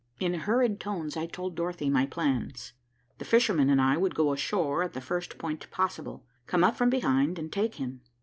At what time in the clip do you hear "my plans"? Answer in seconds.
1.87-2.73